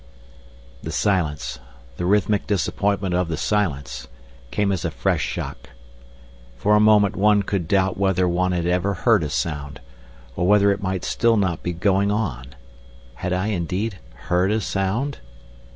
[0.81, 1.59] The silence,
[1.97, 4.07] the rhythmic disappointment of the silence,
[4.49, 5.69] came as a fresh shock.
[6.57, 9.79] For a moment one could doubt whether one had ever heard a sound.
[10.35, 12.55] Or whether it might not still be going on.
[13.13, 15.19] Had I indeed heard a sound?